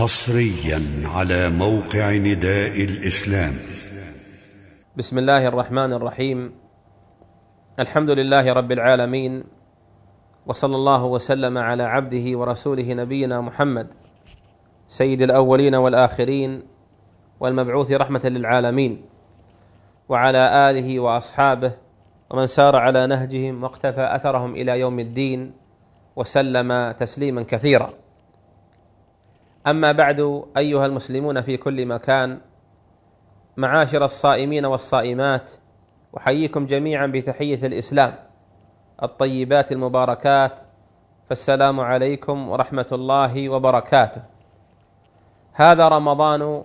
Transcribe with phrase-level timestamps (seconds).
[0.00, 0.80] حصريا
[1.14, 3.54] على موقع نداء الإسلام.
[4.96, 6.52] بسم الله الرحمن الرحيم.
[7.80, 9.44] الحمد لله رب العالمين
[10.46, 13.92] وصلى الله وسلم على عبده ورسوله نبينا محمد
[14.88, 16.62] سيد الأولين والآخرين
[17.40, 19.02] والمبعوث رحمة للعالمين
[20.08, 21.72] وعلى آله وأصحابه
[22.30, 25.52] ومن سار على نهجهم واقتفى أثرهم إلى يوم الدين
[26.16, 28.09] وسلم تسليما كثيرا.
[29.66, 32.38] أما بعد أيها المسلمون في كل مكان
[33.56, 35.50] معاشر الصائمين والصائمات
[36.16, 38.14] أحييكم جميعا بتحية الإسلام.
[39.02, 40.60] الطيبات المباركات
[41.28, 44.22] فالسلام عليكم ورحمة الله وبركاته.
[45.52, 46.64] هذا رمضان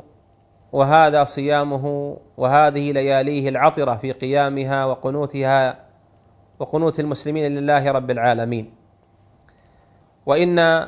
[0.71, 5.79] وهذا صيامه وهذه لياليه العطرة في قيامها وقنوتها
[6.59, 8.73] وقنوت المسلمين لله رب العالمين.
[10.25, 10.87] وإن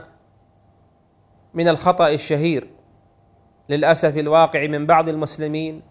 [1.54, 2.68] من الخطأ الشهير
[3.70, 5.82] للأسف الواقع من بعض المسلمين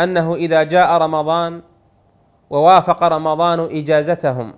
[0.00, 1.62] أنه إذا جاء رمضان
[2.50, 4.54] ووافق رمضان إجازتهم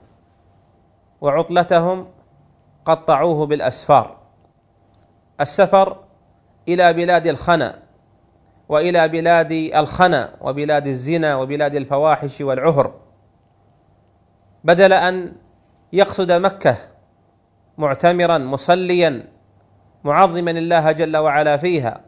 [1.21, 2.07] وعطلتهم
[2.85, 4.17] قطعوه بالأسفار.
[5.41, 5.97] السفر
[6.69, 7.79] إلى بلاد الخنا
[8.69, 12.95] وإلى بلاد الخنا وبلاد الزنا وبلاد الفواحش والعهر.
[14.65, 15.33] بدل أن
[15.93, 16.77] يقصد مكة
[17.79, 19.34] معتمرا مصليا
[20.05, 22.01] معظما الله جل وعلا فيها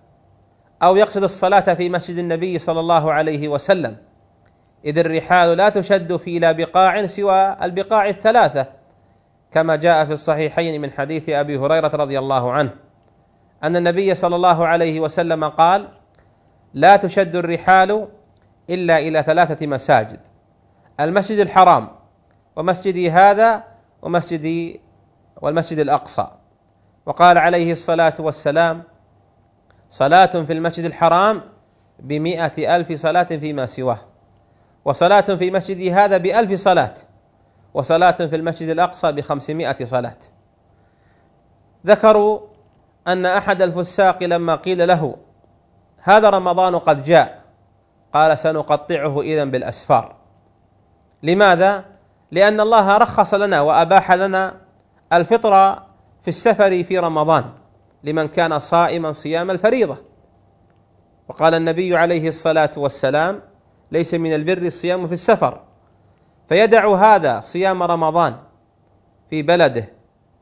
[0.82, 3.96] أو يقصد الصلاة في مسجد النبي صلى الله عليه وسلم.
[4.84, 8.66] إذ الرحال لا تشد في لا بقاع سوى البقاع الثلاثة
[9.50, 12.70] كما جاء في الصحيحين من حديث أبي هريرة رضي الله عنه
[13.64, 15.88] أن النبي صلى الله عليه وسلم قال
[16.74, 18.08] لا تشد الرحال
[18.70, 20.20] إلا إلى ثلاثة مساجد
[21.00, 21.88] المسجد الحرام
[22.56, 23.64] ومسجدي هذا
[24.02, 24.80] ومسجدي
[25.42, 26.26] والمسجد الأقصى.
[27.06, 28.82] وقال عليه الصلاة والسلام
[29.88, 31.40] صلاة في المسجد الحرام
[31.98, 33.98] بمائه ألف صلاة فيما سواه
[34.84, 36.94] وصلاة في مسجدي هذا بألف صلاة
[37.74, 40.18] وصلاة في المسجد الأقصى بخمسمائة صلاة.
[41.86, 42.40] ذكروا
[43.06, 45.16] أن أحد الفساق لما قيل له
[46.02, 47.42] هذا رمضان قد جاء
[48.12, 50.16] قال سنقطعه إذا بالأسفار.
[51.22, 51.84] لماذا؟
[52.30, 54.54] لأن الله رخص لنا وأباح لنا
[55.12, 55.82] الفطر
[56.26, 57.44] في السفر في رمضان
[58.04, 59.96] لمن كان صائما صيام الفريضة.
[61.28, 63.40] وقال النبي عليه الصلاة والسلام
[63.92, 65.60] ليس من البر الصيام في السفر.
[66.48, 68.36] فيدع هذا صيام رمضان
[69.30, 69.88] في بلده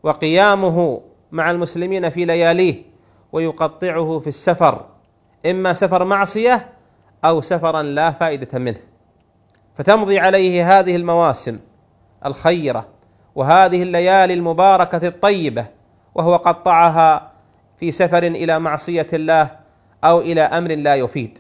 [0.03, 1.01] وقيامه
[1.33, 2.83] مع المسلمين في لياليه
[3.33, 4.87] ويقطعه في السفر
[5.47, 6.73] إما سفر معصية
[7.25, 8.81] أو سفرا لا فائدة منه.
[9.75, 11.59] فتمضي عليه هذه المواسم
[12.27, 12.89] الخيرة
[13.35, 15.67] وهذه الليالي المباركة الطيبة
[16.15, 17.31] وهو قطعها
[17.81, 19.51] في سفر إلى معصية الله
[20.05, 21.39] أو إلى أمر لا يفيد.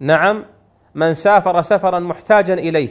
[0.00, 0.44] نعم
[0.94, 2.88] من سافر سفرا محتاجا إليه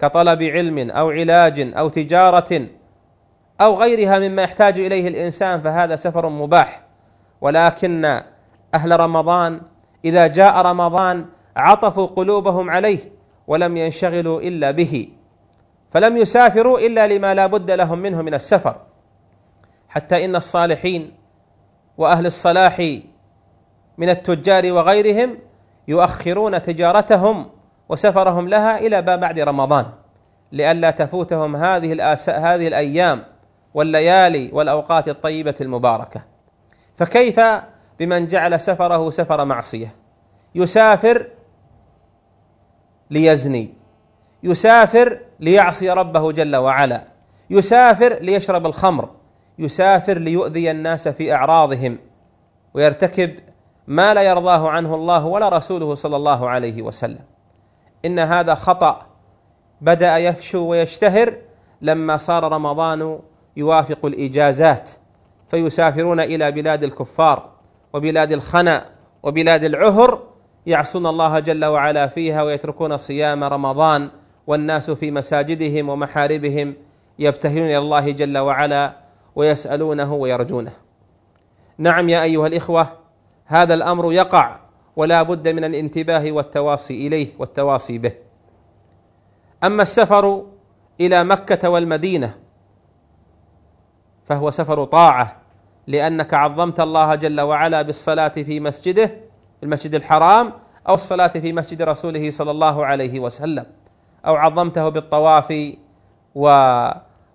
[0.00, 2.66] كطلب علم أو علاج أو تجارة
[3.60, 6.82] أو غيرها مما يحتاج إليه الإنسان فهذا سفر مباح.
[7.40, 8.20] ولكن
[8.74, 9.60] أهل رمضان
[10.04, 11.26] إذا جاء رمضان
[11.56, 12.98] عطفوا قلوبهم عليه
[13.46, 15.08] ولم ينشغلوا إلا به.
[15.90, 18.76] فلم يسافروا إلا لما لا بد لهم منه من السفر.
[19.88, 21.14] حتى إن الصالحين
[21.98, 22.98] وأهل الصلاح
[23.98, 25.38] من التجار وغيرهم
[25.88, 27.46] يؤخرون تجارتهم
[27.88, 29.86] وسفرهم لها إلى ما بعد رمضان
[30.52, 32.28] لئلا تفوتهم هذه الآس...
[32.28, 33.24] هذه الأيام
[33.74, 36.22] والليالي والأوقات الطيبة المباركة.
[36.96, 37.40] فكيف
[37.98, 39.94] بمن جعل سفره سفر معصية؟
[40.54, 41.26] يسافر
[43.10, 43.77] ليزني.
[44.42, 47.04] يسافر ليعصي ربه جل وعلا.
[47.50, 49.08] يسافر ليشرب الخمر.
[49.58, 51.98] يسافر ليؤذي الناس في أعراضهم.
[52.74, 53.34] ويرتكب
[53.86, 57.24] ما لا يرضاه عنه الله ولا رسوله صلى الله عليه وسلم.
[58.04, 59.06] إن هذا خطأ.
[59.80, 61.36] بدأ يفشو ويشتهر
[61.82, 63.20] لما صار رمضان
[63.56, 64.90] يوافق الإجازات.
[65.48, 67.50] فيسافرون إلى بلاد الكفار
[67.92, 68.86] وبلاد الخنا
[69.22, 70.22] وبلاد العهر.
[70.66, 74.08] يعصون الله جل وعلا فيها ويتركون صيام رمضان.
[74.48, 76.74] والناس في مساجدهم ومحاربهم
[77.18, 78.96] يبتهلون إلى الله جل وعلا
[79.36, 80.72] ويسألونه ويرجونه.
[81.78, 82.88] نعم يا أيها الإخوة
[83.46, 84.56] هذا الأمر يقع
[84.96, 88.12] ولا بد من الانتباه والتواصي إليه والتواصي به.
[89.64, 90.46] أما السفر
[91.00, 92.34] إلى مكة والمدينة
[94.24, 95.36] فهو سفر طاعة
[95.86, 99.10] لأنك عظمت الله جل وعلا بالصلاة في مسجده
[99.62, 100.52] المسجد الحرام
[100.88, 103.66] أو الصلاة في مسجد رسوله صلى الله عليه وسلم.
[104.26, 105.54] أو عظمته بالطواف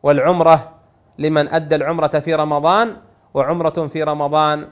[0.03, 0.71] والعمرة
[1.19, 2.95] لمن أدى العمرة في رمضان
[3.33, 4.67] وعمرة في رمضان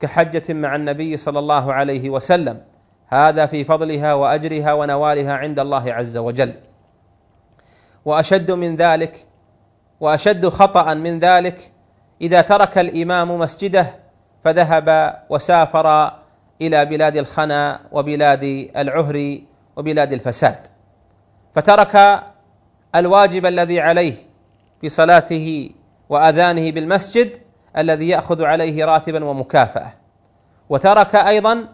[0.00, 2.60] كحجة مع النبي صلى الله عليه وسلم.
[3.08, 6.54] هذا في فضلها وأجرها ونوالها عند الله عز وجل.
[8.04, 9.26] وأشد من ذلك
[10.00, 11.72] وأشد خطأ من ذلك
[12.22, 13.94] إذا ترك الإمام مسجده
[14.44, 16.12] فذهب وسافر
[16.62, 19.38] إلى بلاد الخنا وبلاد العهر
[19.76, 20.66] وبلاد الفساد.
[21.58, 22.22] فترك
[22.94, 24.14] الواجب الذي عليه
[24.80, 25.70] في صلاته
[26.08, 27.36] وأذانه بالمسجد
[27.78, 29.92] الذي يأخذ عليه راتبا ومكافأة.
[30.68, 31.68] وترك أيضا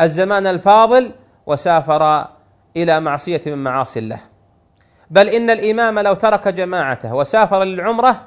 [0.00, 1.10] الزمان الفاضل
[1.46, 2.28] وسافر
[2.76, 4.20] إلى معصية من معاصي الله.
[5.10, 8.20] بل إن الإمام لو ترك جماعته وسافر للعمرة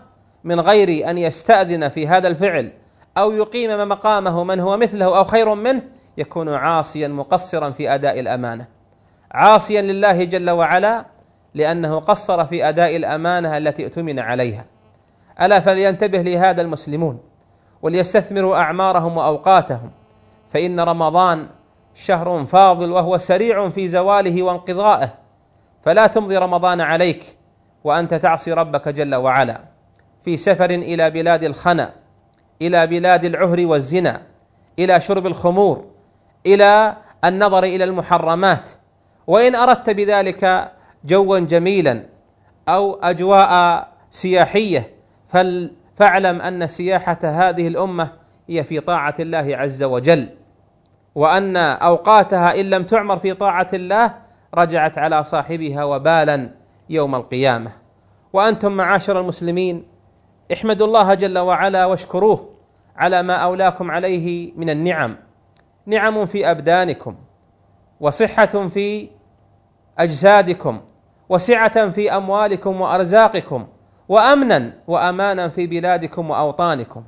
[0.44, 2.72] من غير أن يستأذن في هذا الفعل
[3.18, 5.82] أو يقيم مقامه من هو مثله أو خير منه
[6.18, 8.66] يكون عاصيا مقصرا في أداء الأمانة.
[9.32, 11.06] عاصيا لله جل وعلا
[11.54, 14.66] لأنه قصر في أداء الأمانة التي اؤتمن عليها.
[15.42, 17.20] ألا فلينتبه لهذا المسلمون
[17.82, 19.92] وليستثمروا أعمارهم وأوقاتهم.
[20.54, 21.48] فإن رمضان
[21.96, 25.14] شهر فاضل وهو سريع في زواله وانقضائه
[25.84, 27.38] فلا تمضي رمضان عليك
[27.84, 29.62] وأنت تعصي ربك جل وعلا.
[30.26, 31.92] في سفر إلى بلاد الخنا
[32.62, 34.22] إلى بلاد العهر والزنا
[34.80, 35.86] إلى شرب الخمور
[36.46, 38.70] إلى النظر إلى المحرمات.
[39.28, 40.72] وإن أردت بذلك
[41.06, 42.04] جوا جميلا
[42.70, 44.92] أو أجواء سياحية
[45.96, 48.10] فاعلم أن سياحة هذه الأمة
[48.50, 50.30] هي في طاعة الله عز وجل
[51.16, 54.14] وأن أوقاتها إن لم تعمر في طاعة الله
[54.56, 56.50] رجعت على صاحبها وبالا
[56.90, 57.72] يوم القيامة.
[58.34, 59.84] وأنتم معاشر المسلمين
[60.54, 62.50] احمدوا الله جل وعلا واشكروه
[62.96, 65.16] على ما أولاكم عليه من النعم.
[65.86, 67.16] نعم في أبدانكم
[68.00, 69.10] وصحة في
[70.00, 70.80] أجسادكم
[71.30, 73.68] وسعة في أموالكم وأرزاقكم
[74.10, 77.04] وأمنا وأمانا في بلادكم وأوطانكم.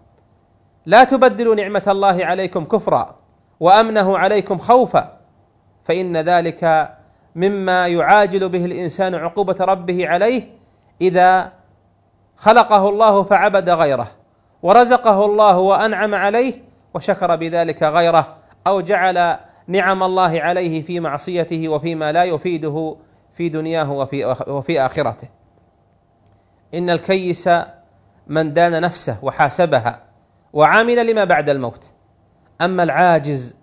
[0.85, 3.15] لا تبدلوا نعمة الله عليكم كفرا
[3.59, 5.17] وأمنه عليكم خوفا
[5.83, 6.89] فإن ذلك
[7.35, 10.49] مما يعاجل به الإنسان عقوبة ربه عليه
[11.01, 11.51] إذا
[12.37, 14.07] خلقه الله فعبد غيره
[14.63, 16.53] ورزقه الله وأنعم عليه
[16.93, 18.35] وشكر بذلك غيره
[18.67, 19.37] أو جعل
[19.67, 22.95] نعم الله عليه في معصيته وفيما لا يفيده
[23.33, 25.27] في دنياه وفي وفي آخرته.
[26.73, 27.49] إن الكيس
[28.27, 30.03] من دان نفسه وحاسبها
[30.53, 31.91] وعامل لما بعد الموت.
[32.61, 33.57] أما العاجز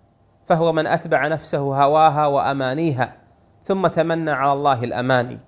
[0.47, 3.17] فهو من أتبع نفسه هواها وأمانيها
[3.65, 5.41] ثم تمنى على الله الأماني.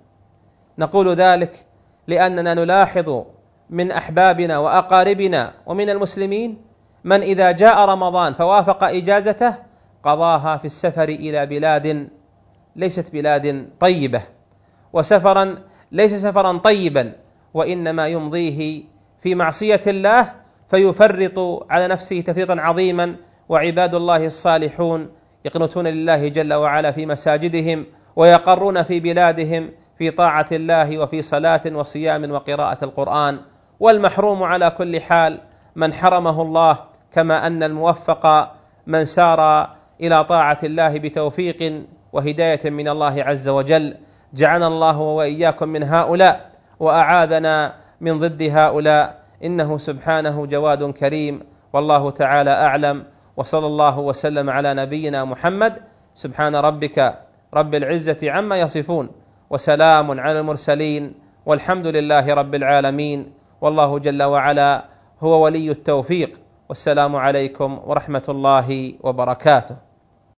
[0.79, 1.67] نقول ذلك
[2.07, 3.25] لأننا نلاحظ
[3.71, 6.63] من أحبابنا وأقاربنا ومن المسلمين
[7.05, 9.55] من إذا جاء رمضان فوافق إجازته
[10.07, 12.09] قضاها في السفر إلى بلاد
[12.77, 14.23] ليست بلاد طيبة
[14.93, 15.55] وسفرا
[15.93, 17.13] ليس سفرا طيبا
[17.55, 18.83] وإنما يمضيه
[19.23, 20.33] في معصية الله
[20.71, 23.17] فيفرط على نفسه تفريطا عظيما
[23.49, 25.09] وعباد الله الصالحون
[25.45, 27.85] يقنتون لله جل وعلا في مساجدهم
[28.17, 33.39] ويقرون في بلادهم في طاعة الله وفي صلاة وصيام وقراءة القرآن.
[33.81, 35.39] والمحروم على كل حال
[35.77, 36.79] من حرمه الله
[37.13, 38.53] كما أن الموفق
[38.87, 39.71] من سار
[40.01, 41.83] إلى طاعة الله بتوفيق
[42.13, 43.95] وهداية من الله عز وجل.
[44.35, 46.51] جعلنا الله وإياكم من هؤلاء
[46.81, 49.23] وأعاذنا من ضد هؤلاء.
[49.45, 51.41] إنه سبحانه جواد كريم.
[51.73, 53.05] والله تعالى أعلم.
[53.37, 55.83] وصلى الله وسلم على نبينا محمد.
[56.15, 57.15] سبحان ربك
[57.55, 59.09] رب العزة عما يصفون.
[59.51, 61.15] وسلام على المرسلين.
[61.47, 63.33] والحمد لله رب العالمين.
[63.61, 64.85] والله جل وعلا
[65.21, 66.41] هو ولي التوفيق.
[66.69, 69.86] والسلام عليكم ورحمة الله وبركاته.